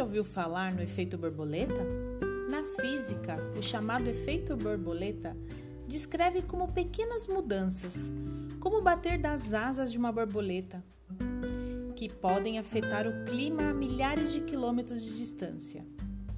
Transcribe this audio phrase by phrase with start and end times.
[0.00, 1.84] ouviu falar no efeito borboleta?
[2.50, 5.36] Na física, o chamado efeito borboleta
[5.86, 8.10] descreve como pequenas mudanças,
[8.60, 10.82] como o bater das asas de uma borboleta,
[11.96, 15.84] que podem afetar o clima a milhares de quilômetros de distância.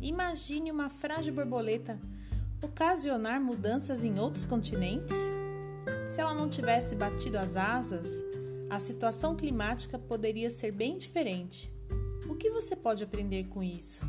[0.00, 2.00] Imagine uma frágil borboleta
[2.62, 5.16] ocasionar mudanças em outros continentes?
[6.08, 8.08] Se ela não tivesse batido as asas,
[8.70, 11.72] a situação climática poderia ser bem diferente.
[12.28, 14.04] O que você pode aprender com isso?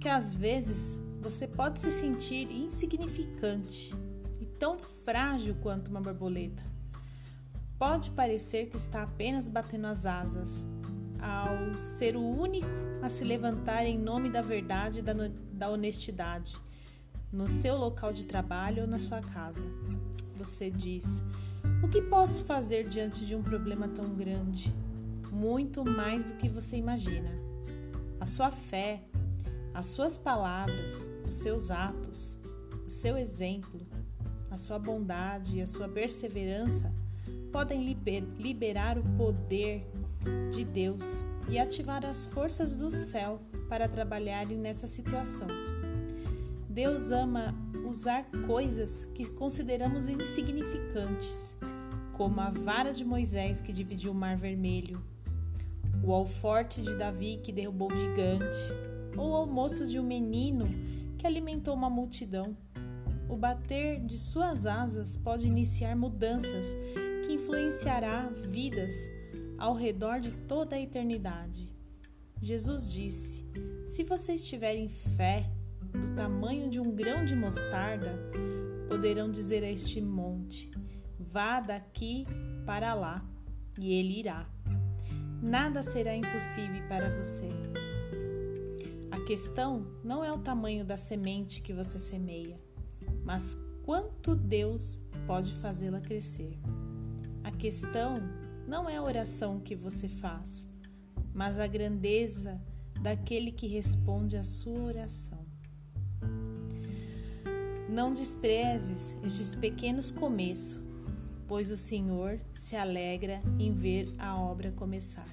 [0.00, 3.94] Que às vezes você pode se sentir insignificante
[4.40, 6.62] e tão frágil quanto uma borboleta.
[7.78, 10.66] Pode parecer que está apenas batendo as asas,
[11.20, 12.68] ao ser o único
[13.02, 15.12] a se levantar em nome da verdade e da,
[15.52, 16.56] da honestidade,
[17.32, 19.64] no seu local de trabalho ou na sua casa.
[20.36, 21.24] Você diz:
[21.82, 24.72] O que posso fazer diante de um problema tão grande?
[25.34, 27.28] Muito mais do que você imagina.
[28.20, 29.02] A sua fé,
[29.74, 32.38] as suas palavras, os seus atos,
[32.86, 33.80] o seu exemplo,
[34.48, 36.94] a sua bondade e a sua perseverança
[37.50, 37.98] podem
[38.38, 39.84] liberar o poder
[40.52, 45.48] de Deus e ativar as forças do céu para trabalharem nessa situação.
[46.68, 47.52] Deus ama
[47.84, 51.56] usar coisas que consideramos insignificantes,
[52.12, 55.02] como a vara de Moisés que dividiu o Mar Vermelho,
[56.02, 58.72] o alforte de Davi que derrubou o gigante,
[59.16, 60.64] ou o almoço de um menino
[61.18, 62.56] que alimentou uma multidão.
[63.28, 66.66] O bater de suas asas pode iniciar mudanças
[67.24, 68.94] que influenciará vidas
[69.58, 71.70] ao redor de toda a eternidade.
[72.40, 73.44] Jesus disse:
[73.88, 75.50] Se vocês tiverem fé
[75.92, 78.18] do tamanho de um grão de mostarda,
[78.88, 80.70] poderão dizer a este monte:
[81.18, 82.26] Vá daqui
[82.66, 83.24] para lá,
[83.80, 84.46] e ele irá.
[85.44, 87.50] Nada será impossível para você.
[89.10, 92.58] A questão não é o tamanho da semente que você semeia,
[93.22, 96.58] mas quanto Deus pode fazê-la crescer.
[97.44, 98.14] A questão
[98.66, 100.66] não é a oração que você faz,
[101.34, 102.58] mas a grandeza
[103.02, 105.44] daquele que responde à sua oração.
[107.86, 110.80] Não desprezes estes pequenos começos,
[111.54, 115.24] pois o Senhor se alegra em ver a obra começar.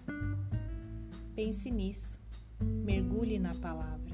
[1.34, 2.20] Pense nisso,
[2.60, 4.11] mergulhe na palavra.